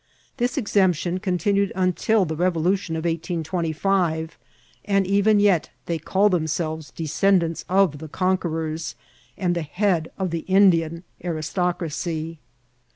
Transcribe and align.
This 0.37 0.57
exemption 0.57 1.19
continued 1.19 1.71
until 1.75 2.25
the 2.25 2.35
revolution 2.35 2.95
of 2.95 3.03
1825, 3.05 4.35
and 4.85 5.05
even 5.05 5.39
yet 5.39 5.69
they 5.85 5.99
call 5.99 6.27
them 6.27 6.47
selves 6.47 6.89
descendants 6.89 7.63
of 7.69 7.99
the 7.99 8.07
conquerors, 8.07 8.95
and 9.37 9.53
the 9.53 9.61
head 9.61 10.11
of 10.17 10.31
the 10.31 10.39
Indian 10.47 11.03
aristocracy. 11.23 12.39